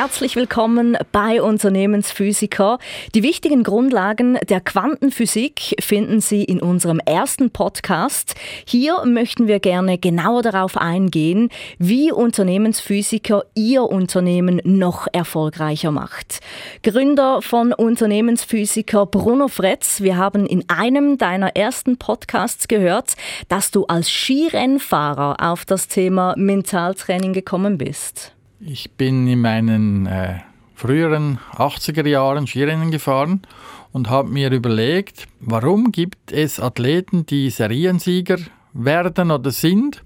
Herzlich 0.00 0.36
willkommen 0.36 0.96
bei 1.10 1.42
Unternehmensphysiker. 1.42 2.78
Die 3.16 3.24
wichtigen 3.24 3.64
Grundlagen 3.64 4.38
der 4.48 4.60
Quantenphysik 4.60 5.74
finden 5.80 6.20
Sie 6.20 6.44
in 6.44 6.62
unserem 6.62 7.00
ersten 7.00 7.50
Podcast. 7.50 8.36
Hier 8.64 9.04
möchten 9.04 9.48
wir 9.48 9.58
gerne 9.58 9.98
genauer 9.98 10.42
darauf 10.42 10.76
eingehen, 10.76 11.48
wie 11.80 12.12
Unternehmensphysiker 12.12 13.42
Ihr 13.56 13.82
Unternehmen 13.82 14.60
noch 14.62 15.08
erfolgreicher 15.12 15.90
macht. 15.90 16.38
Gründer 16.84 17.42
von 17.42 17.72
Unternehmensphysiker 17.72 19.04
Bruno 19.04 19.48
Fretz, 19.48 20.00
wir 20.00 20.16
haben 20.16 20.46
in 20.46 20.62
einem 20.68 21.18
deiner 21.18 21.56
ersten 21.56 21.96
Podcasts 21.98 22.68
gehört, 22.68 23.14
dass 23.48 23.72
du 23.72 23.84
als 23.86 24.08
Skirennfahrer 24.08 25.38
auf 25.40 25.64
das 25.64 25.88
Thema 25.88 26.34
Mentaltraining 26.36 27.32
gekommen 27.32 27.78
bist. 27.78 28.37
Ich 28.60 28.90
bin 28.90 29.28
in 29.28 29.40
meinen 29.40 30.06
äh, 30.06 30.40
früheren 30.74 31.38
80er 31.54 32.04
Jahren 32.08 32.48
Skirennen 32.48 32.90
gefahren 32.90 33.42
und 33.92 34.10
habe 34.10 34.30
mir 34.30 34.50
überlegt, 34.50 35.28
warum 35.38 35.92
gibt 35.92 36.32
es 36.32 36.58
Athleten, 36.58 37.24
die 37.24 37.50
Seriensieger 37.50 38.38
werden 38.72 39.30
oder 39.30 39.52
sind? 39.52 40.02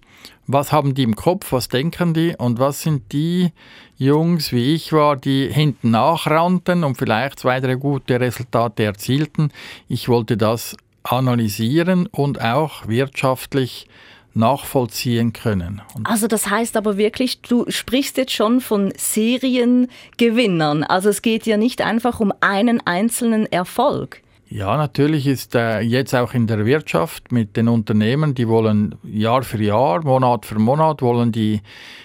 Was 0.46 0.70
haben 0.70 0.92
die 0.92 1.04
im 1.04 1.16
Kopf, 1.16 1.52
was 1.52 1.68
denken 1.68 2.12
die 2.12 2.34
und 2.36 2.58
was 2.58 2.82
sind 2.82 3.10
die 3.12 3.52
Jungs, 3.96 4.52
wie 4.52 4.74
ich 4.74 4.92
war, 4.92 5.16
die 5.16 5.48
hinten 5.50 5.90
nachrannten 5.90 6.84
und 6.84 6.98
vielleicht 6.98 7.38
zwei, 7.38 7.58
drei 7.58 7.76
gute 7.76 8.20
Resultate 8.20 8.84
erzielten? 8.84 9.50
Ich 9.88 10.10
wollte 10.10 10.36
das 10.36 10.76
analysieren 11.04 12.06
und 12.06 12.42
auch 12.42 12.86
wirtschaftlich 12.86 13.88
nachvollziehen 14.34 15.32
können. 15.32 15.82
Und 15.94 16.06
also 16.06 16.26
das 16.26 16.48
heißt 16.48 16.76
aber 16.76 16.96
wirklich, 16.96 17.40
du 17.42 17.64
sprichst 17.68 18.16
jetzt 18.16 18.32
schon 18.32 18.60
von 18.60 18.92
Seriengewinnern. 18.96 20.84
Also 20.84 21.08
es 21.08 21.22
geht 21.22 21.46
ja 21.46 21.56
nicht 21.56 21.82
einfach 21.82 22.20
um 22.20 22.32
einen 22.40 22.80
einzelnen 22.86 23.46
Erfolg. 23.46 24.22
Ja, 24.54 24.76
natürlich 24.76 25.26
ist 25.26 25.54
äh, 25.54 25.80
jetzt 25.80 26.14
auch 26.14 26.34
in 26.34 26.46
der 26.46 26.66
Wirtschaft 26.66 27.32
mit 27.32 27.56
den 27.56 27.68
Unternehmen, 27.68 28.34
die 28.34 28.48
wollen 28.48 28.96
Jahr 29.02 29.44
für 29.44 29.62
Jahr, 29.62 30.04
Monat 30.04 30.44
für 30.44 30.58
Monat, 30.58 31.00
wollen 31.00 31.32
die 31.32 31.62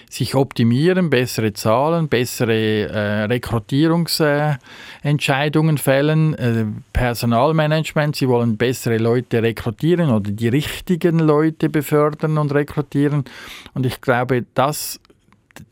sich 0.08 0.34
optimieren, 0.34 1.10
bessere 1.10 1.52
Zahlen, 1.52 2.08
bessere 2.08 2.88
äh, 2.88 3.24
Rekrutierungsentscheidungen 3.24 5.76
äh, 5.76 5.78
fällen, 5.78 6.82
Personalmanagement, 6.94 8.16
sie 8.16 8.30
wollen 8.30 8.56
bessere 8.56 8.96
Leute 8.96 9.42
rekrutieren 9.42 10.08
oder 10.08 10.30
die 10.30 10.48
richtigen 10.48 11.18
Leute 11.18 11.68
befördern 11.68 12.38
und 12.38 12.54
rekrutieren. 12.54 13.26
Und 13.74 13.84
ich 13.84 14.00
glaube, 14.00 14.46
das 14.54 14.98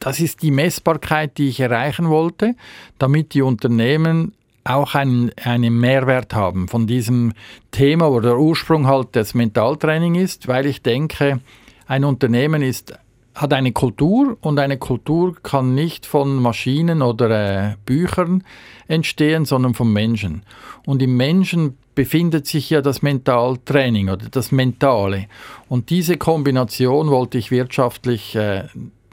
das 0.00 0.20
ist 0.20 0.42
die 0.42 0.50
Messbarkeit, 0.50 1.38
die 1.38 1.48
ich 1.48 1.60
erreichen 1.60 2.08
wollte, 2.08 2.54
damit 2.98 3.34
die 3.34 3.42
Unternehmen 3.42 4.32
auch 4.68 4.94
einen, 4.94 5.30
einen 5.42 5.78
Mehrwert 5.78 6.34
haben 6.34 6.68
von 6.68 6.86
diesem 6.86 7.32
Thema, 7.70 8.10
wo 8.10 8.20
der 8.20 8.38
Ursprung 8.38 8.86
halt 8.86 9.08
das 9.12 9.34
Mentaltraining 9.34 10.14
ist, 10.14 10.48
weil 10.48 10.66
ich 10.66 10.82
denke, 10.82 11.40
ein 11.86 12.04
Unternehmen 12.04 12.62
ist, 12.62 12.94
hat 13.34 13.52
eine 13.52 13.72
Kultur 13.72 14.38
und 14.40 14.58
eine 14.58 14.78
Kultur 14.78 15.36
kann 15.42 15.74
nicht 15.74 16.06
von 16.06 16.36
Maschinen 16.36 17.02
oder 17.02 17.30
äh, 17.30 17.74
Büchern 17.84 18.44
entstehen, 18.88 19.44
sondern 19.44 19.74
vom 19.74 19.92
Menschen. 19.92 20.42
Und 20.86 21.02
im 21.02 21.16
Menschen 21.16 21.76
befindet 21.94 22.46
sich 22.46 22.70
ja 22.70 22.80
das 22.80 23.02
Mentaltraining 23.02 24.08
oder 24.08 24.28
das 24.30 24.52
Mentale. 24.52 25.26
Und 25.68 25.90
diese 25.90 26.16
Kombination 26.16 27.08
wollte 27.08 27.36
ich 27.36 27.50
wirtschaftlich 27.50 28.34
äh, 28.36 28.64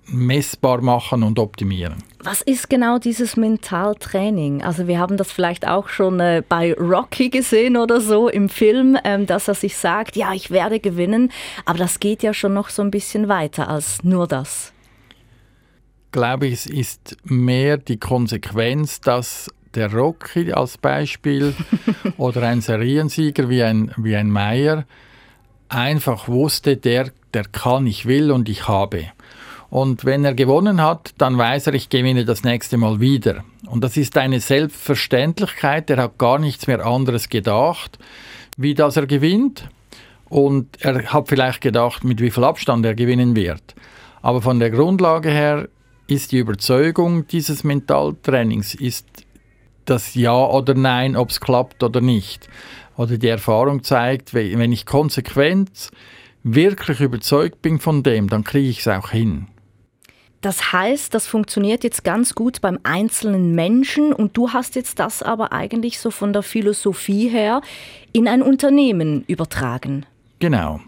messbar 0.08 0.82
machen 0.82 1.24
und 1.24 1.38
optimieren. 1.38 1.96
Was 2.26 2.42
ist 2.42 2.70
genau 2.70 3.00
dieses 3.00 3.36
Mentaltraining? 3.36 4.64
Also 4.64 4.88
wir 4.88 4.98
haben 4.98 5.18
das 5.18 5.30
vielleicht 5.30 5.68
auch 5.68 5.90
schon 5.90 6.22
äh, 6.22 6.42
bei 6.48 6.74
Rocky 6.74 7.30
gesehen 7.30 7.76
oder 7.76 8.00
so 8.00 8.30
im 8.30 8.48
Film, 8.48 8.98
ähm, 9.04 9.26
dass 9.26 9.50
er 9.50 9.56
sich 9.56 9.76
sagt, 9.76 10.16
ja, 10.16 10.32
ich 10.32 10.50
werde 10.50 10.80
gewinnen, 10.80 11.34
aber 11.66 11.80
das 11.80 12.00
geht 12.00 12.24
ja 12.24 12.34
schon 12.34 12.54
noch 12.54 12.70
so 12.70 12.82
ein 12.82 12.92
bisschen 12.92 13.28
weiter 13.28 13.68
als 13.68 14.06
nur 14.06 14.26
das. 14.26 14.72
Glaube 16.14 16.48
ich, 16.48 16.54
es 16.54 16.66
ist 16.68 17.18
mehr 17.26 17.76
die 17.76 18.00
Konsequenz, 18.00 19.02
dass 19.02 19.52
der 19.76 19.92
Rocky 19.92 20.54
als 20.54 20.78
Beispiel 20.78 21.54
oder 22.18 22.44
ein 22.44 22.62
Seriensieger 22.62 23.50
wie 23.50 23.64
ein, 23.64 23.92
wie 23.98 24.16
ein 24.16 24.30
Meyer 24.30 24.86
einfach 25.68 26.30
wusste, 26.30 26.78
der, 26.78 27.12
der 27.34 27.44
kann, 27.44 27.86
ich 27.86 28.06
will 28.06 28.32
und 28.32 28.48
ich 28.48 28.70
habe. 28.70 29.08
Und 29.74 30.06
wenn 30.06 30.24
er 30.24 30.36
gewonnen 30.36 30.84
hat, 30.84 31.16
dann 31.18 31.36
weiß 31.36 31.66
er, 31.66 31.74
ich 31.74 31.90
gewinne 31.90 32.26
das 32.26 32.44
nächste 32.44 32.78
Mal 32.78 33.00
wieder. 33.00 33.44
Und 33.66 33.84
das 33.84 33.98
ist 33.98 34.16
eine 34.20 34.40
Selbstverständlichkeit. 34.40 35.90
Er 35.90 35.98
hat 35.98 36.20
gar 36.20 36.38
nichts 36.38 36.68
mehr 36.68 36.86
anderes 36.86 37.28
gedacht, 37.28 37.98
wie 38.56 38.76
dass 38.76 38.98
er 38.98 39.08
gewinnt. 39.08 39.68
Und 40.30 40.80
er 40.82 41.12
hat 41.12 41.28
vielleicht 41.28 41.62
gedacht, 41.62 42.04
mit 42.04 42.22
wie 42.22 42.30
viel 42.30 42.44
Abstand 42.44 42.86
er 42.86 42.94
gewinnen 42.94 43.36
wird. 43.36 43.74
Aber 44.22 44.44
von 44.44 44.60
der 44.60 44.70
Grundlage 44.70 45.32
her 45.32 45.68
ist 46.06 46.34
die 46.34 46.38
Überzeugung 46.38 47.26
dieses 47.26 47.64
Mentaltrainings, 47.64 48.76
ist 48.76 49.26
das 49.86 50.14
Ja 50.14 50.50
oder 50.50 50.76
Nein, 50.76 51.16
ob 51.16 51.32
es 51.32 51.42
klappt 51.42 51.82
oder 51.82 52.00
nicht. 52.00 52.48
Oder 52.96 53.18
die 53.18 53.28
Erfahrung 53.28 53.82
zeigt, 53.82 54.36
wenn 54.36 54.72
ich 54.72 54.86
konsequent 54.86 55.90
wirklich 56.44 57.00
überzeugt 57.00 57.64
bin 57.64 57.80
von 57.80 58.04
dem, 58.04 58.30
dann 58.30 58.44
kriege 58.44 58.70
ich 58.70 58.82
es 58.82 58.88
auch 58.88 59.10
hin. 59.10 59.48
Das 60.44 60.74
heißt, 60.74 61.14
das 61.14 61.26
funktioniert 61.26 61.86
jetzt 61.86 62.04
ganz 62.04 62.36
gut 62.36 62.60
beim 62.60 62.78
einzelnen 62.84 63.56
Menschen 63.56 64.12
und 64.12 64.36
du 64.36 64.52
hast 64.52 64.76
jetzt 64.76 65.00
das 65.00 65.24
aber 65.24 65.54
eigentlich 65.54 66.00
so 66.00 66.12
von 66.12 66.34
der 66.34 66.44
Philosophie 66.44 67.30
her 67.30 67.62
in 68.12 68.28
ein 68.28 68.42
Unternehmen 68.42 69.24
übertragen. 69.28 70.06
Genau. 70.40 70.82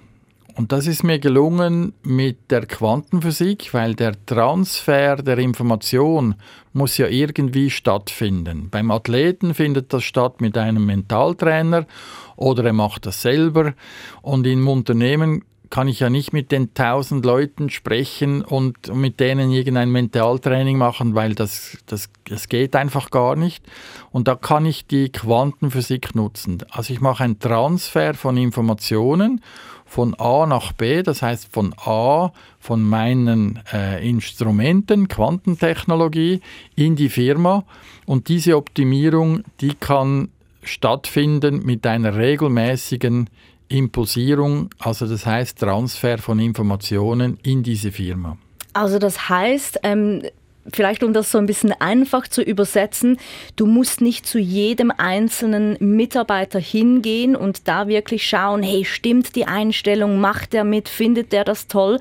Und 0.55 0.73
das 0.73 0.87
ist 0.87 1.03
mir 1.03 1.19
gelungen 1.19 1.93
mit 2.03 2.51
der 2.51 2.65
Quantenphysik, 2.65 3.73
weil 3.73 3.95
der 3.95 4.13
Transfer 4.25 5.15
der 5.15 5.37
Information 5.37 6.35
muss 6.73 6.97
ja 6.97 7.07
irgendwie 7.07 7.69
stattfinden. 7.69 8.67
Beim 8.69 8.91
Athleten 8.91 9.53
findet 9.53 9.93
das 9.93 10.03
statt 10.03 10.41
mit 10.41 10.57
einem 10.57 10.85
Mentaltrainer 10.85 11.87
oder 12.35 12.65
er 12.65 12.73
macht 12.73 13.05
das 13.05 13.21
selber. 13.21 13.73
Und 14.21 14.45
im 14.47 14.67
Unternehmen 14.67 15.45
kann 15.69 15.87
ich 15.87 15.99
ja 15.99 16.09
nicht 16.09 16.33
mit 16.33 16.51
den 16.51 16.73
tausend 16.73 17.25
Leuten 17.25 17.69
sprechen 17.69 18.43
und 18.43 18.93
mit 18.93 19.19
denen 19.19 19.51
irgendein 19.51 19.91
Mentaltraining 19.91 20.77
machen, 20.77 21.15
weil 21.15 21.35
das, 21.35 21.77
das, 21.85 22.09
das 22.27 22.49
geht 22.49 22.75
einfach 22.75 23.11
gar 23.11 23.35
nicht. 23.35 23.65
Und 24.11 24.27
da 24.27 24.35
kann 24.35 24.65
ich 24.65 24.87
die 24.87 25.09
Quantenphysik 25.11 26.15
nutzen. 26.15 26.59
Also 26.71 26.93
ich 26.93 27.01
mache 27.01 27.23
einen 27.23 27.39
Transfer 27.39 28.13
von 28.13 28.37
Informationen 28.37 29.41
von 29.85 30.15
A 30.15 30.45
nach 30.45 30.73
B, 30.73 31.03
das 31.03 31.21
heißt 31.21 31.53
von 31.53 31.73
A, 31.77 32.31
von 32.59 32.81
meinen 32.81 33.61
äh, 33.71 34.07
Instrumenten, 34.07 35.07
Quantentechnologie, 35.07 36.41
in 36.75 36.95
die 36.95 37.09
Firma. 37.09 37.63
Und 38.05 38.27
diese 38.27 38.57
Optimierung, 38.57 39.43
die 39.61 39.75
kann 39.75 40.29
stattfinden 40.63 41.63
mit 41.65 41.85
einer 41.85 42.15
regelmäßigen 42.15 43.29
Impulsierung, 43.67 44.69
also 44.79 45.07
das 45.07 45.25
heißt 45.25 45.59
Transfer 45.59 46.17
von 46.17 46.39
Informationen 46.39 47.37
in 47.43 47.63
diese 47.63 47.91
Firma. 47.91 48.37
Also 48.73 48.99
das 48.99 49.29
heißt, 49.29 49.79
ähm, 49.83 50.23
vielleicht 50.71 51.03
um 51.03 51.13
das 51.13 51.31
so 51.31 51.37
ein 51.37 51.45
bisschen 51.45 51.71
einfach 51.73 52.27
zu 52.27 52.41
übersetzen, 52.41 53.17
du 53.55 53.65
musst 53.65 54.01
nicht 54.01 54.25
zu 54.25 54.39
jedem 54.39 54.91
einzelnen 54.91 55.77
Mitarbeiter 55.79 56.59
hingehen 56.59 57.35
und 57.35 57.67
da 57.67 57.87
wirklich 57.87 58.27
schauen, 58.27 58.63
hey, 58.63 58.85
stimmt 58.85 59.35
die 59.35 59.45
Einstellung, 59.45 60.19
macht 60.19 60.53
er 60.53 60.63
mit, 60.63 60.89
findet 60.89 61.33
er 61.33 61.43
das 61.43 61.67
toll? 61.67 61.99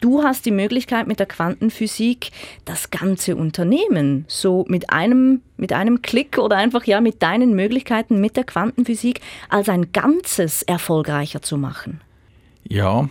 Du 0.00 0.22
hast 0.22 0.44
die 0.44 0.50
Möglichkeit 0.50 1.06
mit 1.06 1.18
der 1.18 1.26
Quantenphysik 1.26 2.30
das 2.64 2.90
ganze 2.90 3.36
Unternehmen 3.36 4.24
so 4.28 4.64
mit 4.68 4.90
einem 4.90 5.40
mit 5.56 5.72
einem 5.72 6.02
Klick 6.02 6.38
oder 6.38 6.56
einfach 6.56 6.84
ja 6.84 7.00
mit 7.00 7.22
deinen 7.22 7.54
Möglichkeiten 7.54 8.20
mit 8.20 8.36
der 8.36 8.44
Quantenphysik 8.44 9.20
als 9.48 9.68
ein 9.68 9.92
Ganzes 9.92 10.62
erfolgreicher 10.62 11.42
zu 11.42 11.56
machen. 11.56 12.00
Ja, 12.68 13.08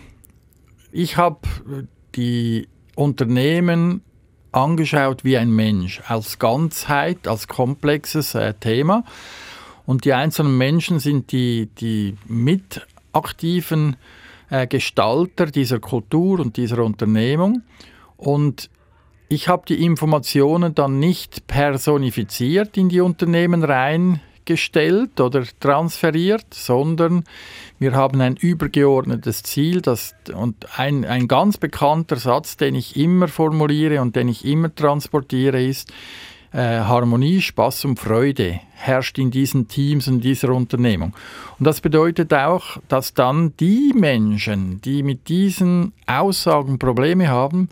ich 0.92 1.16
habe 1.16 1.40
die 2.14 2.68
Unternehmen 2.94 4.02
angeschaut 4.54 5.24
wie 5.24 5.36
ein 5.36 5.50
Mensch, 5.50 6.00
als 6.06 6.38
Ganzheit, 6.38 7.26
als 7.26 7.48
komplexes 7.48 8.34
äh, 8.34 8.54
Thema. 8.54 9.04
Und 9.86 10.04
die 10.04 10.14
einzelnen 10.14 10.56
Menschen 10.56 10.98
sind 10.98 11.32
die, 11.32 11.68
die 11.78 12.16
mitaktiven 12.26 13.96
äh, 14.50 14.66
Gestalter 14.66 15.46
dieser 15.46 15.80
Kultur 15.80 16.40
und 16.40 16.56
dieser 16.56 16.82
Unternehmung. 16.82 17.62
Und 18.16 18.70
ich 19.28 19.48
habe 19.48 19.64
die 19.66 19.84
Informationen 19.84 20.74
dann 20.74 20.98
nicht 20.98 21.46
personifiziert 21.46 22.76
in 22.76 22.88
die 22.88 23.00
Unternehmen 23.00 23.64
rein 23.64 24.20
gestellt 24.44 25.20
oder 25.20 25.44
transferiert, 25.60 26.46
sondern 26.52 27.24
wir 27.78 27.92
haben 27.92 28.20
ein 28.20 28.36
übergeordnetes 28.36 29.42
Ziel. 29.42 29.80
Das, 29.80 30.14
und 30.34 30.78
ein, 30.78 31.04
ein 31.04 31.28
ganz 31.28 31.58
bekannter 31.58 32.16
Satz, 32.16 32.56
den 32.56 32.74
ich 32.74 32.96
immer 32.96 33.28
formuliere 33.28 34.00
und 34.00 34.16
den 34.16 34.28
ich 34.28 34.44
immer 34.44 34.74
transportiere, 34.74 35.62
ist, 35.62 35.92
äh, 36.52 36.80
Harmonie, 36.80 37.40
Spaß 37.40 37.84
und 37.86 37.98
Freude 37.98 38.60
herrscht 38.74 39.18
in 39.18 39.30
diesen 39.30 39.66
Teams 39.66 40.06
und 40.06 40.20
dieser 40.20 40.50
Unternehmung. 40.50 41.12
Und 41.58 41.66
das 41.66 41.80
bedeutet 41.80 42.32
auch, 42.32 42.78
dass 42.88 43.12
dann 43.12 43.54
die 43.58 43.92
Menschen, 43.94 44.80
die 44.82 45.02
mit 45.02 45.28
diesen 45.28 45.92
Aussagen 46.06 46.78
Probleme 46.78 47.28
haben, 47.28 47.68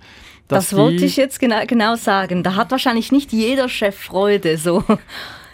das 0.49 0.77
wollte 0.77 1.07
ich 1.07 1.17
jetzt 1.17 1.41
genau, 1.41 1.65
genau 1.67 1.97
sagen. 1.97 2.43
Da 2.43 2.57
hat 2.57 2.71
wahrscheinlich 2.71 3.11
nicht 3.11 3.33
jeder 3.33 3.69
Chef 3.69 3.97
Freude 3.97 4.59
so. 4.59 4.85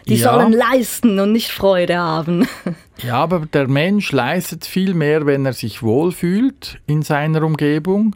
Die 0.09 0.17
ja. 0.17 0.33
sollen 0.33 0.53
leisten 0.53 1.19
und 1.21 1.33
nicht 1.33 1.51
Freude 1.51 1.99
haben. 1.99 2.47
Ja, 3.01 3.15
aber 3.23 3.47
der 3.47 3.69
Mensch 3.69 4.11
leistet 4.11 4.67
viel 4.67 4.93
mehr, 4.93 5.25
wenn 5.25 5.47
er 5.47 5.53
sich 5.53 5.85
wohlfühlt 5.85 6.81
in 6.89 7.03
seiner 7.03 7.45
Umgebung 7.45 8.13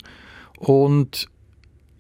und 0.59 1.29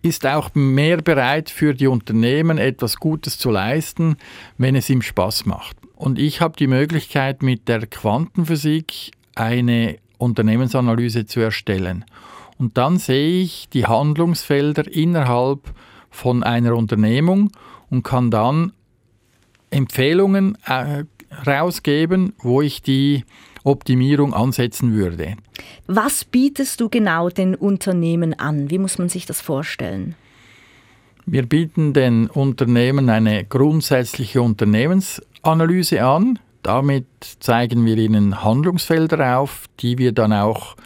ist 0.03 0.27
auch 0.27 0.51
mehr 0.55 0.97
bereit 0.97 1.49
für 1.49 1.75
die 1.75 1.87
Unternehmen 1.87 2.59
etwas 2.59 2.97
Gutes 2.97 3.39
zu 3.39 3.53
leisten, 3.53 4.17
wenn 4.59 4.75
es 4.75 4.91
ihm 4.91 5.01
Spaß 5.01 5.47
macht. 5.47 5.77
Und 5.95 6.19
ich 6.19 6.41
habe 6.41 6.57
die 6.57 6.67
Möglichkeit 6.67 7.45
mit 7.45 7.69
der 7.69 7.87
Quantenphysik 7.87 9.13
eine 9.37 9.99
Unternehmensanalyse 10.19 11.27
zu 11.27 11.39
erstellen. 11.39 12.05
Und 12.59 12.77
dann 12.77 12.99
sehe 12.99 13.43
ich 13.43 13.69
die 13.69 13.87
Handlungsfelder 13.87 14.93
innerhalb 14.93 15.73
von 16.11 16.43
einer 16.43 16.75
Unternehmung 16.75 17.53
und 17.91 18.03
kann 18.03 18.33
dann 18.33 18.73
Empfehlungen 19.73 20.57
äh, 20.67 21.05
rausgeben, 21.47 22.35
wo 22.39 22.63
ich 22.63 22.83
die 22.83 23.25
Optimierung 23.65 24.35
ansetzen 24.35 24.93
würde. 24.93 25.37
Was 25.87 26.25
bietest 26.25 26.81
du 26.81 26.89
genau 26.89 27.29
den 27.29 27.55
Unternehmen 27.55 28.35
an? 28.35 28.71
Wie 28.71 28.79
muss 28.79 28.99
man 28.99 29.09
sich 29.09 29.27
das 29.27 29.41
vorstellen? 29.41 30.15
Wir 31.25 31.47
bieten 31.47 31.93
den 31.93 32.29
Unternehmen 32.29 33.09
eine 33.09 33.45
grundsätzliche 33.45 34.43
Unternehmensanalyse 34.43 36.05
an. 36.05 36.41
Damit 36.63 37.07
zeigen 37.41 37.85
wir 37.87 37.97
ihnen 37.97 38.43
Handlungsfelder 38.43 39.39
auf, 39.39 39.67
die 39.81 39.99
wir 39.99 40.13
dann 40.13 40.33
auch 40.33 40.77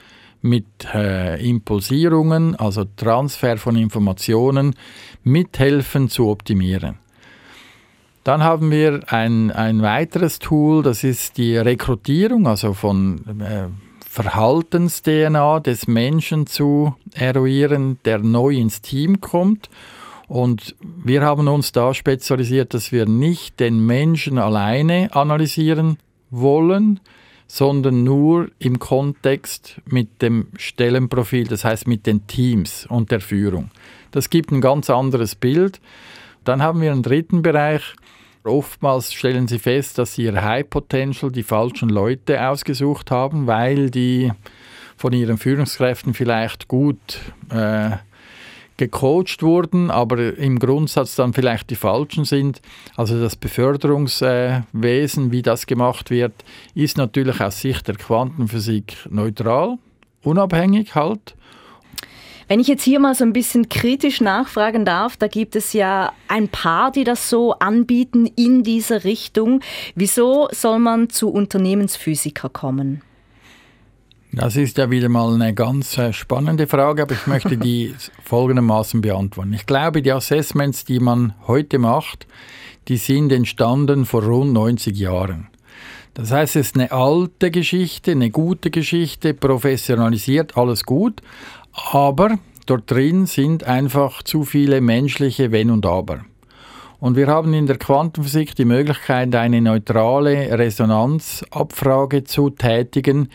mit 0.42 0.66
äh, 0.94 1.42
Impulsierungen, 1.46 2.54
also 2.56 2.84
Transfer 2.96 3.56
von 3.56 3.76
Informationen, 3.76 4.74
mithelfen 5.22 6.08
zu 6.08 6.28
optimieren. 6.28 6.98
Dann 8.26 8.42
haben 8.42 8.72
wir 8.72 9.02
ein, 9.06 9.52
ein 9.52 9.82
weiteres 9.82 10.40
Tool, 10.40 10.82
das 10.82 11.04
ist 11.04 11.38
die 11.38 11.56
Rekrutierung, 11.56 12.48
also 12.48 12.74
von 12.74 13.20
äh, 13.38 13.68
Verhaltens-DNA 14.04 15.60
des 15.60 15.86
Menschen 15.86 16.48
zu 16.48 16.96
eruieren, 17.14 18.00
der 18.04 18.18
neu 18.18 18.56
ins 18.56 18.82
Team 18.82 19.20
kommt. 19.20 19.70
Und 20.26 20.74
wir 20.82 21.22
haben 21.22 21.46
uns 21.46 21.70
da 21.70 21.94
spezialisiert, 21.94 22.74
dass 22.74 22.90
wir 22.90 23.06
nicht 23.06 23.60
den 23.60 23.86
Menschen 23.86 24.38
alleine 24.38 25.14
analysieren 25.14 25.98
wollen, 26.30 26.98
sondern 27.46 28.02
nur 28.02 28.48
im 28.58 28.80
Kontext 28.80 29.80
mit 29.84 30.20
dem 30.20 30.48
Stellenprofil, 30.56 31.46
das 31.46 31.64
heißt 31.64 31.86
mit 31.86 32.06
den 32.06 32.26
Teams 32.26 32.86
und 32.86 33.12
der 33.12 33.20
Führung. 33.20 33.70
Das 34.10 34.30
gibt 34.30 34.50
ein 34.50 34.60
ganz 34.60 34.90
anderes 34.90 35.36
Bild. 35.36 35.80
Dann 36.42 36.60
haben 36.60 36.80
wir 36.80 36.90
einen 36.90 37.04
dritten 37.04 37.42
Bereich, 37.42 37.94
Oftmals 38.48 39.12
stellen 39.12 39.48
sie 39.48 39.58
fest, 39.58 39.98
dass 39.98 40.14
sie 40.14 40.24
ihr 40.24 40.42
High 40.42 40.68
Potential 40.68 41.30
die 41.30 41.42
falschen 41.42 41.88
Leute 41.88 42.48
ausgesucht 42.48 43.10
haben, 43.10 43.46
weil 43.46 43.90
die 43.90 44.32
von 44.96 45.12
ihren 45.12 45.36
Führungskräften 45.36 46.14
vielleicht 46.14 46.68
gut 46.68 47.20
äh, 47.50 47.90
gecoacht 48.76 49.42
wurden, 49.42 49.90
aber 49.90 50.36
im 50.36 50.58
Grundsatz 50.58 51.16
dann 51.16 51.32
vielleicht 51.32 51.70
die 51.70 51.76
falschen 51.76 52.24
sind. 52.24 52.60
Also 52.94 53.20
das 53.20 53.36
Beförderungswesen, 53.36 55.32
wie 55.32 55.42
das 55.42 55.66
gemacht 55.66 56.10
wird, 56.10 56.32
ist 56.74 56.98
natürlich 56.98 57.40
aus 57.40 57.60
Sicht 57.60 57.88
der 57.88 57.96
Quantenphysik 57.96 59.06
neutral, 59.10 59.78
unabhängig 60.22 60.94
halt 60.94 61.34
wenn 62.48 62.60
ich 62.60 62.68
jetzt 62.68 62.84
hier 62.84 63.00
mal 63.00 63.14
so 63.14 63.24
ein 63.24 63.32
bisschen 63.32 63.68
kritisch 63.68 64.20
nachfragen 64.20 64.84
darf, 64.84 65.16
da 65.16 65.26
gibt 65.26 65.56
es 65.56 65.72
ja 65.72 66.12
ein 66.28 66.48
paar, 66.48 66.92
die 66.92 67.04
das 67.04 67.28
so 67.28 67.54
anbieten 67.54 68.26
in 68.36 68.62
dieser 68.62 69.04
Richtung. 69.04 69.60
Wieso 69.94 70.48
soll 70.52 70.78
man 70.78 71.10
zu 71.10 71.30
Unternehmensphysiker 71.30 72.48
kommen? 72.48 73.02
Das 74.32 74.54
ist 74.56 74.76
ja 74.76 74.90
wieder 74.90 75.08
mal 75.08 75.34
eine 75.34 75.54
ganz 75.54 75.96
äh, 75.96 76.12
spannende 76.12 76.66
Frage, 76.66 77.02
aber 77.02 77.14
ich 77.14 77.26
möchte 77.26 77.56
die 77.56 77.94
folgendermaßen 78.24 79.00
beantworten. 79.00 79.52
Ich 79.54 79.66
glaube, 79.66 80.02
die 80.02 80.12
Assessments, 80.12 80.84
die 80.84 81.00
man 81.00 81.34
heute 81.46 81.78
macht, 81.78 82.26
die 82.88 82.98
sind 82.98 83.32
entstanden 83.32 84.04
vor 84.04 84.22
rund 84.22 84.52
90 84.52 84.96
Jahren. 84.96 85.48
Das 86.14 86.30
heißt, 86.30 86.56
es 86.56 86.68
ist 86.68 86.76
eine 86.76 86.92
alte 86.92 87.50
Geschichte, 87.50 88.12
eine 88.12 88.30
gute 88.30 88.70
Geschichte, 88.70 89.34
professionalisiert, 89.34 90.56
alles 90.56 90.84
gut. 90.84 91.20
Aber 91.76 92.38
dort 92.64 92.90
drin 92.90 93.26
sind 93.26 93.64
einfach 93.64 94.22
zu 94.22 94.44
viele 94.44 94.80
menschliche 94.80 95.52
Wenn 95.52 95.70
und 95.70 95.86
Aber. 95.86 96.20
Und 96.98 97.14
wir 97.16 97.26
haben 97.26 97.52
in 97.52 97.66
der 97.66 97.76
Quantenphysik 97.76 98.54
die 98.54 98.64
Möglichkeit, 98.64 99.34
eine 99.34 99.60
neutrale 99.60 100.58
Resonanzabfrage 100.58 102.24
zu 102.24 102.50
tätigen, 102.50 103.28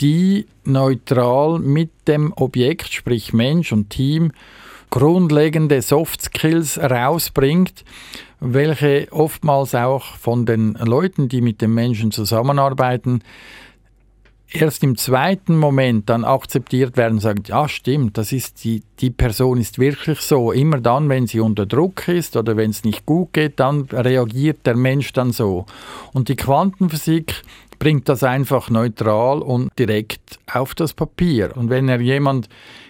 die 0.00 0.46
neutral 0.64 1.58
mit 1.58 1.90
dem 2.06 2.32
Objekt, 2.36 2.92
sprich 2.92 3.32
Mensch 3.32 3.72
und 3.72 3.90
Team, 3.90 4.32
grundlegende 4.90 5.80
Soft 5.82 6.22
Skills 6.22 6.78
rausbringt, 6.78 7.84
welche 8.40 9.08
oftmals 9.10 9.74
auch 9.74 10.16
von 10.16 10.44
den 10.46 10.74
Leuten, 10.74 11.28
die 11.28 11.40
mit 11.40 11.60
den 11.62 11.72
Menschen 11.72 12.10
zusammenarbeiten, 12.10 13.22
erst 14.52 14.82
im 14.82 14.96
zweiten 14.96 15.56
Moment 15.56 16.08
dann 16.08 16.24
akzeptiert 16.24 16.96
werden 16.96 17.14
und 17.14 17.20
sagen, 17.20 17.42
ja 17.46 17.68
stimmt, 17.68 18.18
das 18.18 18.32
ist 18.32 18.64
die, 18.64 18.82
die 19.00 19.10
Person 19.10 19.58
ist 19.58 19.78
wirklich 19.78 20.20
so. 20.20 20.52
Immer 20.52 20.80
dann, 20.80 21.08
wenn 21.08 21.26
sie 21.26 21.40
unter 21.40 21.66
Druck 21.66 22.08
ist 22.08 22.36
oder 22.36 22.56
wenn 22.56 22.70
es 22.70 22.84
nicht 22.84 23.06
gut 23.06 23.32
geht, 23.32 23.60
dann 23.60 23.82
reagiert 23.92 24.66
der 24.66 24.76
Mensch 24.76 25.12
dann 25.12 25.32
so. 25.32 25.66
Und 26.12 26.28
die 26.28 26.36
Quantenphysik 26.36 27.42
bringt 27.78 28.08
das 28.08 28.22
einfach 28.22 28.68
neutral 28.68 29.40
und 29.40 29.70
direkt 29.78 30.38
auf 30.52 30.74
das 30.74 30.92
Papier. 30.92 31.56
Und 31.56 31.70
wenn 31.70 31.88
er 31.88 32.00
jemand 32.00 32.48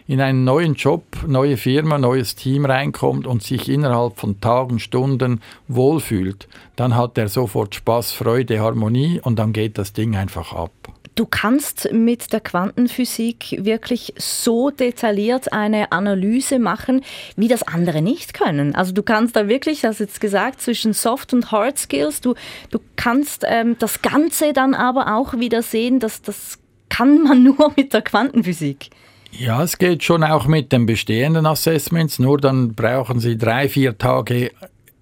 in 0.08 0.20
einen 0.20 0.42
neuen 0.42 0.74
Job, 0.74 1.04
neue 1.26 1.56
Firma, 1.56 1.96
neues 1.96 2.34
Team 2.34 2.64
reinkommt 2.64 3.26
und 3.28 3.44
sich 3.44 3.68
innerhalb 3.68 4.18
von 4.18 4.40
Tagen, 4.40 4.80
Stunden 4.80 5.40
wohlfühlt, 5.68 6.48
dann 6.74 6.96
hat 6.96 7.16
er 7.16 7.28
sofort 7.28 7.76
Spaß, 7.76 8.10
Freude, 8.10 8.58
Harmonie 8.58 9.20
und 9.22 9.38
dann 9.38 9.52
geht 9.52 9.78
das 9.78 9.92
Ding 9.92 10.16
einfach 10.16 10.52
ab. 10.52 10.72
Du 11.14 11.26
kannst 11.26 11.92
mit 11.92 12.32
der 12.32 12.40
Quantenphysik 12.40 13.64
wirklich 13.64 14.14
so 14.16 14.70
detailliert 14.70 15.52
eine 15.52 15.92
Analyse 15.92 16.58
machen, 16.58 17.02
wie 17.36 17.48
das 17.48 17.62
andere 17.62 18.00
nicht 18.00 18.32
können. 18.32 18.74
Also 18.74 18.92
du 18.92 19.02
kannst 19.02 19.36
da 19.36 19.48
wirklich, 19.48 19.80
das 19.80 19.98
jetzt 19.98 20.20
gesagt, 20.20 20.62
zwischen 20.62 20.92
Soft 20.92 21.34
und 21.34 21.50
Hard 21.52 21.78
Skills, 21.78 22.20
du, 22.20 22.34
du 22.70 22.78
kannst 22.96 23.44
ähm, 23.46 23.76
das 23.78 24.02
Ganze 24.02 24.52
dann 24.52 24.74
aber 24.74 25.14
auch 25.16 25.34
wieder 25.34 25.62
sehen, 25.62 25.98
dass 25.98 26.22
das 26.22 26.58
kann 26.88 27.22
man 27.22 27.42
nur 27.56 27.72
mit 27.76 27.92
der 27.92 28.02
Quantenphysik. 28.02 28.90
Ja, 29.32 29.62
es 29.62 29.78
geht 29.78 30.02
schon 30.02 30.24
auch 30.24 30.46
mit 30.46 30.72
den 30.72 30.86
bestehenden 30.86 31.46
Assessments, 31.46 32.18
nur 32.18 32.38
dann 32.38 32.74
brauchen 32.74 33.20
Sie 33.20 33.38
drei, 33.38 33.68
vier 33.68 33.96
Tage 33.96 34.50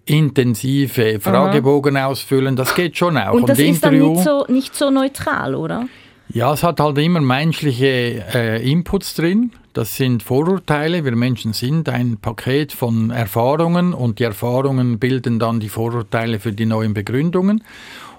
intensive 0.08 1.20
Fragebogen 1.20 1.96
Aha. 1.96 2.06
ausfüllen. 2.06 2.56
Das 2.56 2.74
geht 2.74 2.96
schon 2.96 3.16
auch. 3.16 3.34
Und 3.34 3.48
das 3.48 3.58
Und 3.58 3.64
ist 3.64 3.76
Interview, 3.76 4.04
dann 4.04 4.12
nicht 4.14 4.24
so, 4.24 4.44
nicht 4.48 4.74
so 4.74 4.90
neutral, 4.90 5.54
oder? 5.54 5.86
Ja, 6.30 6.52
es 6.52 6.62
hat 6.62 6.78
halt 6.78 6.98
immer 6.98 7.20
menschliche 7.20 8.22
äh, 8.34 8.70
Inputs 8.70 9.14
drin. 9.14 9.50
Das 9.72 9.96
sind 9.96 10.22
Vorurteile. 10.22 11.04
Wir 11.04 11.16
Menschen 11.16 11.52
sind 11.52 11.88
ein 11.88 12.18
Paket 12.18 12.72
von 12.72 13.10
Erfahrungen 13.10 13.94
und 13.94 14.18
die 14.18 14.24
Erfahrungen 14.24 14.98
bilden 14.98 15.38
dann 15.38 15.60
die 15.60 15.70
Vorurteile 15.70 16.38
für 16.38 16.52
die 16.52 16.66
neuen 16.66 16.92
Begründungen. 16.92 17.62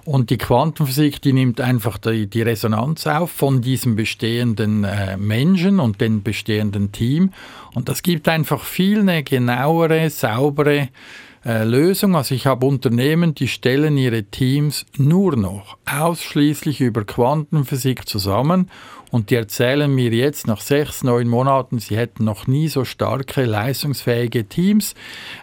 Und 0.04 0.30
die 0.30 0.38
Quantenphysik, 0.38 1.20
die 1.20 1.32
nimmt 1.32 1.60
einfach 1.60 1.98
die, 1.98 2.26
die 2.26 2.42
Resonanz 2.42 3.06
auf 3.06 3.30
von 3.30 3.60
diesem 3.60 3.94
bestehenden 3.94 4.82
äh, 4.84 5.16
Menschen 5.16 5.78
und 5.78 6.00
dem 6.00 6.22
bestehenden 6.22 6.90
Team. 6.90 7.30
Und 7.74 7.88
das 7.88 8.02
gibt 8.02 8.26
einfach 8.26 8.64
viel 8.64 9.00
eine 9.00 9.22
genauere, 9.22 10.10
saubere 10.10 10.88
äh, 11.44 11.64
Lösung. 11.64 12.16
Also 12.16 12.34
ich 12.34 12.46
habe 12.46 12.66
Unternehmen, 12.66 13.34
die 13.34 13.48
stellen 13.48 13.96
ihre 13.96 14.24
Teams 14.24 14.86
nur 14.96 15.36
noch 15.36 15.78
ausschließlich 15.90 16.80
über 16.80 17.04
Quantenphysik 17.04 18.08
zusammen 18.08 18.70
und 19.10 19.30
die 19.30 19.34
erzählen 19.34 19.92
mir 19.92 20.10
jetzt 20.10 20.46
nach 20.46 20.60
sechs, 20.60 21.02
neun 21.02 21.28
Monaten, 21.28 21.78
sie 21.78 21.96
hätten 21.96 22.24
noch 22.24 22.46
nie 22.46 22.68
so 22.68 22.84
starke, 22.84 23.44
leistungsfähige 23.44 24.44
Teams 24.44 24.94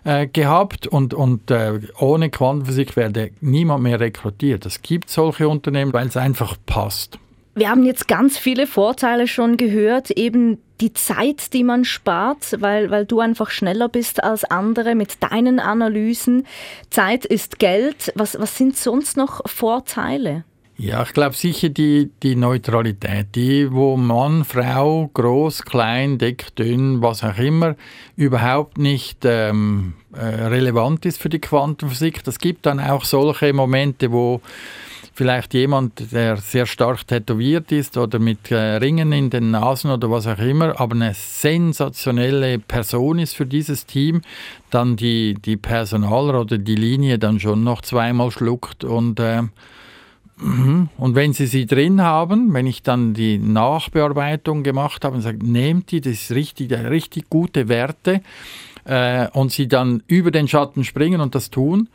äh, 0.04 0.28
gehabt 0.28 0.88
und, 0.88 1.14
und 1.14 1.52
äh, 1.52 1.80
ohne 2.00 2.30
Quantenphysik 2.30 2.96
werde 2.96 3.32
niemand 3.42 3.84
mehr 3.84 4.00
rekrutiert. 4.00 4.66
Es 4.66 4.82
gibt 4.82 5.10
solche 5.10 5.50
Unternehmen, 5.50 5.94
weil 5.94 6.08
es 6.08 6.18
einfach 6.18 6.56
passt. 6.66 7.20
Wir 7.56 7.70
haben 7.70 7.84
jetzt 7.84 8.08
ganz 8.08 8.38
viele 8.38 8.68
Vorteile 8.68 9.28
schon 9.28 9.58
gehört, 9.58 10.12
eben 10.12 10.60
die 10.82 10.94
Zeit, 10.94 11.54
die 11.54 11.64
man 11.64 11.86
spart, 11.86 12.58
weil, 12.60 12.92
weil 12.92 13.06
du 13.06 13.20
einfach 13.20 13.50
schneller 13.50 13.90
bist 13.90 14.24
als 14.24 14.44
andere 14.44 14.96
mit 14.96 15.24
deinen 15.24 15.60
Analysen. 15.60 16.46
Zeit 16.90 17.26
ist 17.26 17.60
Geld. 17.60 18.12
Was, 18.16 18.40
was 18.40 18.58
sind 18.58 18.78
sonst 18.78 19.18
noch 19.18 19.42
Vorteile? 19.50 20.44
Ja, 20.80 21.02
ich 21.02 21.14
glaube 21.14 21.36
sicher 21.36 21.70
die, 21.70 22.12
die 22.22 22.36
Neutralität, 22.36 23.30
die, 23.34 23.72
wo 23.72 23.98
Mann, 23.98 24.46
Frau, 24.46 25.10
groß, 25.12 25.64
klein, 25.64 26.20
dick, 26.20 26.56
dünn, 26.56 27.02
was 27.02 27.24
auch 27.24 27.40
immer, 27.40 27.76
überhaupt 28.16 28.78
nicht 28.78 29.26
ähm, 29.26 29.96
äh, 30.14 30.24
relevant 30.24 31.08
ist 31.08 31.20
für 31.20 31.30
die 31.30 31.40
Quantenphysik. 31.40 32.24
Das 32.24 32.38
gibt 32.38 32.68
dann 32.68 32.80
auch 32.80 33.06
solche 33.06 33.54
Momente, 33.54 34.12
wo 34.12 34.40
vielleicht 35.18 35.56
jemand, 35.56 36.12
der 36.12 36.38
sehr 36.38 36.68
stark 36.68 37.08
tätowiert 37.08 37.72
ist 37.72 37.98
oder 37.98 38.20
mit 38.20 38.52
äh, 38.52 38.76
Ringen 38.76 39.12
in 39.12 39.32
den 39.32 39.50
Nasen 39.50 39.90
oder 39.90 40.12
was 40.12 40.28
auch 40.28 40.38
immer, 40.38 40.80
aber 40.80 40.94
eine 40.94 41.16
sensationelle 41.16 42.60
Person 42.60 43.18
ist 43.18 43.36
für 43.36 43.48
dieses 43.48 43.88
Team, 43.88 44.22
dann 44.70 44.96
die, 44.96 45.34
die 45.34 45.58
Personaler 45.58 46.42
oder 46.42 46.60
die 46.60 46.76
Linie 46.76 47.18
dann 47.18 47.40
schon 47.40 47.64
noch 47.64 47.82
zweimal 47.82 48.30
schluckt 48.30 48.84
und 48.84 49.20
äh, 49.20 49.42
mhm. 50.38 50.90
und 50.98 51.16
wenn 51.16 51.34
Sie 51.34 51.48
sie 51.48 51.66
drin 51.66 52.00
haben, 52.00 52.54
wenn 52.54 52.68
ich 52.68 52.84
dann 52.84 53.16
die 53.16 53.40
Nachbearbeitung 53.40 54.62
gemacht 54.62 55.04
habe 55.04 55.16
und 55.16 55.24
sage, 55.24 55.40
nehmt 55.44 55.90
die, 55.90 56.00
das 56.00 56.14
ist 56.14 56.32
richtig, 56.32 56.72
richtig 56.72 57.28
gute 57.28 57.70
Werte, 57.70 58.22
äh, 58.86 59.30
und 59.34 59.52
Sie 59.52 59.68
dann 59.68 60.04
über 60.06 60.30
den 60.30 60.48
Schatten 60.48 60.84
springen 60.84 61.22
und 61.22 61.34
das 61.34 61.50
tun, 61.50 61.90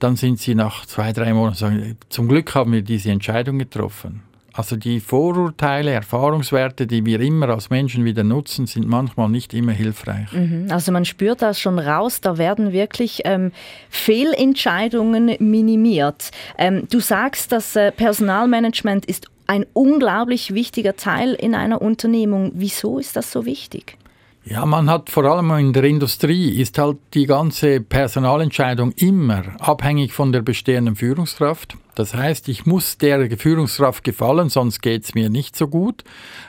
dann 0.00 0.16
sind 0.16 0.38
sie 0.40 0.54
nach 0.54 0.86
zwei, 0.86 1.12
drei 1.12 1.32
Monaten 1.32 1.56
sagen, 1.56 1.96
zum 2.08 2.28
Glück 2.28 2.54
haben 2.54 2.72
wir 2.72 2.82
diese 2.82 3.10
Entscheidung 3.10 3.58
getroffen. 3.58 4.22
Also 4.52 4.76
die 4.76 4.98
Vorurteile, 4.98 5.92
Erfahrungswerte, 5.92 6.86
die 6.86 7.06
wir 7.06 7.20
immer 7.20 7.48
als 7.50 7.70
Menschen 7.70 8.04
wieder 8.04 8.24
nutzen, 8.24 8.66
sind 8.66 8.86
manchmal 8.86 9.28
nicht 9.28 9.54
immer 9.54 9.72
hilfreich. 9.72 10.32
Mhm. 10.32 10.66
Also 10.70 10.90
man 10.90 11.04
spürt 11.04 11.40
das 11.40 11.60
schon 11.60 11.78
raus, 11.78 12.20
da 12.20 12.36
werden 12.36 12.72
wirklich 12.72 13.20
ähm, 13.24 13.52
Fehlentscheidungen 13.90 15.36
minimiert. 15.38 16.30
Ähm, 16.58 16.88
du 16.90 16.98
sagst, 16.98 17.52
das 17.52 17.76
äh, 17.76 17.92
Personalmanagement 17.92 19.06
ist 19.06 19.28
ein 19.46 19.66
unglaublich 19.72 20.52
wichtiger 20.52 20.96
Teil 20.96 21.34
in 21.34 21.54
einer 21.54 21.80
Unternehmung. 21.80 22.52
Wieso 22.54 22.98
ist 22.98 23.16
das 23.16 23.30
so 23.30 23.44
wichtig? 23.46 23.96
Ja, 24.44 24.64
man 24.64 24.88
hat 24.88 25.10
vor 25.10 25.24
allem 25.24 25.50
in 25.58 25.74
der 25.74 25.84
Industrie 25.84 26.60
ist 26.60 26.78
halt 26.78 26.96
die 27.12 27.26
ganze 27.26 27.80
Personalentscheidung 27.80 28.92
immer 28.92 29.42
abhängig 29.60 30.14
von 30.14 30.32
der 30.32 30.40
bestehenden 30.40 30.96
Führungskraft. 30.96 31.76
Das 31.94 32.14
heißt, 32.14 32.48
ich 32.48 32.64
muss 32.64 32.96
der 32.96 33.36
Führungskraft 33.36 34.02
gefallen, 34.02 34.48
sonst 34.48 34.80
geht 34.80 35.04
es 35.04 35.14
mir 35.14 35.28
nicht 35.28 35.56
so 35.56 35.68
gut. 35.68 36.04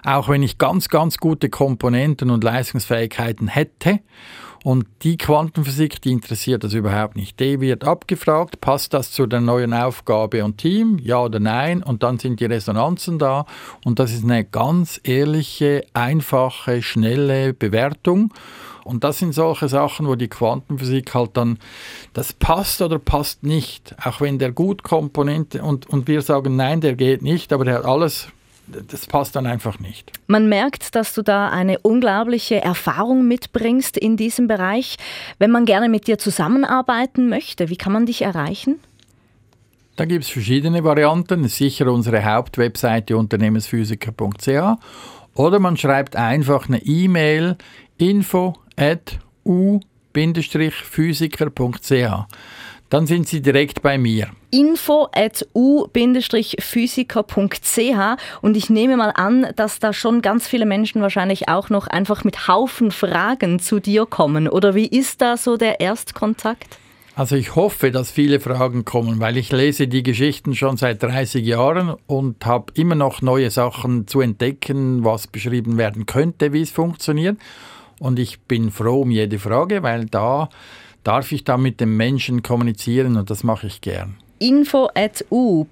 Auch 0.05 0.29
wenn 0.29 0.41
ich 0.41 0.57
ganz, 0.57 0.87
ganz 0.87 1.17
gute 1.17 1.49
Komponenten 1.49 2.29
und 2.29 2.45
Leistungsfähigkeiten 2.45 3.49
hätte. 3.49 3.99
Und 4.63 4.85
die 5.01 5.17
Quantenphysik, 5.17 6.01
die 6.01 6.11
interessiert 6.11 6.63
das 6.63 6.73
überhaupt 6.73 7.15
nicht. 7.15 7.39
Die 7.39 7.59
wird 7.61 7.83
abgefragt, 7.83 8.61
passt 8.61 8.93
das 8.93 9.11
zu 9.11 9.25
der 9.25 9.41
neuen 9.41 9.73
Aufgabe 9.73 10.45
und 10.45 10.59
Team, 10.59 10.99
ja 11.01 11.19
oder 11.19 11.39
nein, 11.39 11.81
und 11.81 12.03
dann 12.03 12.19
sind 12.19 12.39
die 12.39 12.45
Resonanzen 12.45 13.17
da. 13.17 13.45
Und 13.83 13.97
das 13.97 14.13
ist 14.13 14.23
eine 14.23 14.45
ganz 14.45 15.01
ehrliche, 15.03 15.83
einfache, 15.93 16.83
schnelle 16.83 17.53
Bewertung. 17.53 18.31
Und 18.83 19.03
das 19.03 19.19
sind 19.19 19.33
solche 19.33 19.67
Sachen, 19.67 20.07
wo 20.07 20.15
die 20.15 20.27
Quantenphysik 20.27 21.13
halt 21.13 21.31
dann, 21.37 21.57
das 22.13 22.33
passt 22.33 22.81
oder 22.81 22.99
passt 22.99 23.43
nicht. 23.43 23.95
Auch 24.03 24.21
wenn 24.21 24.37
der 24.37 24.51
gut 24.51 24.83
Komponente 24.83 25.63
und, 25.63 25.87
und 25.89 26.07
wir 26.07 26.21
sagen, 26.21 26.55
nein, 26.55 26.81
der 26.81 26.95
geht 26.95 27.21
nicht, 27.23 27.51
aber 27.53 27.65
der 27.65 27.75
hat 27.75 27.85
alles 27.85 28.27
das 28.67 29.05
passt 29.05 29.35
dann 29.35 29.45
einfach 29.45 29.79
nicht. 29.79 30.11
Man 30.27 30.47
merkt, 30.47 30.95
dass 30.95 31.13
du 31.13 31.21
da 31.21 31.49
eine 31.49 31.79
unglaubliche 31.79 32.61
Erfahrung 32.61 33.27
mitbringst 33.27 33.97
in 33.97 34.17
diesem 34.17 34.47
Bereich. 34.47 34.97
Wenn 35.39 35.51
man 35.51 35.65
gerne 35.65 35.89
mit 35.89 36.07
dir 36.07 36.17
zusammenarbeiten 36.17 37.29
möchte, 37.29 37.69
wie 37.69 37.77
kann 37.77 37.93
man 37.93 38.05
dich 38.05 38.21
erreichen? 38.21 38.79
Da 39.95 40.05
gibt 40.05 40.23
es 40.23 40.29
verschiedene 40.29 40.83
Varianten. 40.83 41.47
Sicher 41.47 41.91
unsere 41.91 42.23
Hauptwebseite 42.23 43.17
unternehmensphysiker.ch 43.17 44.77
oder 45.35 45.59
man 45.59 45.77
schreibt 45.77 46.15
einfach 46.15 46.67
eine 46.67 46.83
E-Mail 46.83 47.57
info 47.97 48.55
at 48.75 49.19
u-physiker.ch 49.45 49.83
dann 52.91 53.07
sind 53.07 53.27
Sie 53.27 53.41
direkt 53.41 53.81
bei 53.81 53.97
mir. 53.97 54.27
info 54.51 55.07
at 55.13 55.47
u-physiker.ch 55.55 58.17
und 58.41 58.57
ich 58.57 58.69
nehme 58.69 58.97
mal 58.97 59.13
an, 59.15 59.47
dass 59.55 59.79
da 59.79 59.93
schon 59.93 60.21
ganz 60.21 60.45
viele 60.45 60.65
Menschen 60.65 61.01
wahrscheinlich 61.01 61.47
auch 61.47 61.69
noch 61.69 61.87
einfach 61.87 62.25
mit 62.25 62.49
Haufen 62.49 62.91
Fragen 62.91 63.59
zu 63.59 63.79
dir 63.79 64.05
kommen. 64.05 64.49
Oder 64.49 64.75
wie 64.75 64.87
ist 64.87 65.21
da 65.21 65.37
so 65.37 65.55
der 65.55 65.79
Erstkontakt? 65.79 66.77
Also 67.15 67.37
ich 67.37 67.55
hoffe, 67.55 67.91
dass 67.91 68.11
viele 68.11 68.41
Fragen 68.41 68.83
kommen, 68.83 69.21
weil 69.21 69.37
ich 69.37 69.53
lese 69.53 69.87
die 69.87 70.03
Geschichten 70.03 70.53
schon 70.53 70.75
seit 70.75 71.01
30 71.01 71.45
Jahren 71.45 71.95
und 72.07 72.45
habe 72.45 72.73
immer 72.75 72.95
noch 72.95 73.21
neue 73.21 73.51
Sachen 73.51 74.05
zu 74.07 74.19
entdecken, 74.19 75.05
was 75.05 75.27
beschrieben 75.27 75.77
werden 75.77 76.05
könnte, 76.05 76.51
wie 76.51 76.61
es 76.61 76.71
funktioniert. 76.71 77.37
Und 77.99 78.19
ich 78.19 78.41
bin 78.41 78.71
froh 78.71 79.01
um 79.01 79.11
jede 79.11 79.39
Frage, 79.39 79.83
weil 79.83 80.05
da 80.05 80.49
darf 81.03 81.31
ich 81.31 81.43
da 81.43 81.57
mit 81.57 81.79
dem 81.79 81.97
Menschen 81.97 82.43
kommunizieren 82.43 83.17
und 83.17 83.29
das 83.29 83.43
mache 83.43 83.67
ich 83.67 83.81
gern 83.81 84.17
info 84.41 84.89
at 84.95 85.23
u-physiker.ch. 85.29 85.69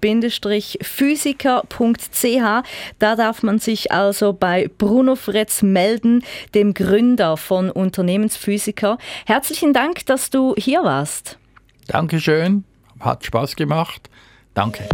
Da 3.00 3.15
darf 3.15 3.43
man 3.43 3.59
sich 3.59 3.91
also 3.91 4.31
bei 4.33 4.69
Bruno 4.77 5.15
Fretz 5.15 5.62
melden, 5.62 6.24
dem 6.53 6.74
Gründer 6.74 7.36
von 7.36 7.69
Unternehmensphysiker. 7.71 8.98
Herzlichen 9.25 9.74
Dank, 9.74 10.05
dass 10.05 10.29
du 10.29 10.53
hier 10.55 10.83
warst. 10.83 11.38
Dankeschön, 11.88 12.63
hat 13.00 13.25
Spaß 13.25 13.55
gemacht. 13.55 14.09
Danke. 14.53 14.88